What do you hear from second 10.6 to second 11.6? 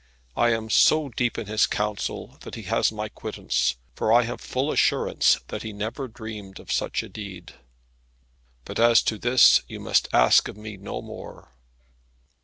no more."